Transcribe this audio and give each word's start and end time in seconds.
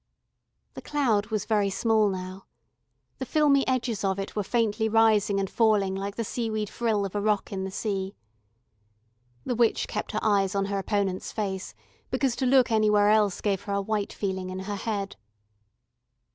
The 0.73 0.81
cloud 0.81 1.27
was 1.27 1.45
very 1.45 1.69
small 1.69 2.09
now. 2.09 2.47
The 3.19 3.25
filmy 3.27 3.67
edges 3.67 4.03
of 4.03 4.17
it 4.17 4.35
were 4.35 4.41
faintly 4.41 4.89
rising 4.89 5.39
and 5.39 5.47
falling 5.47 5.93
like 5.93 6.15
the 6.15 6.23
seaweed 6.23 6.71
frill 6.71 7.05
of 7.05 7.13
a 7.13 7.21
rock 7.21 7.51
in 7.53 7.65
the 7.65 7.69
sea. 7.69 8.15
The 9.45 9.53
witch 9.53 9.87
kept 9.87 10.13
her 10.13 10.19
eyes 10.23 10.55
on 10.55 10.65
her 10.65 10.79
opponent's 10.79 11.31
face, 11.31 11.75
because 12.09 12.35
to 12.37 12.47
look 12.47 12.71
anywhere 12.71 13.11
else 13.11 13.41
gave 13.41 13.61
her 13.65 13.73
a 13.73 13.79
white 13.83 14.11
feeling 14.11 14.49
in 14.49 14.61
her 14.61 14.75
head. 14.75 15.17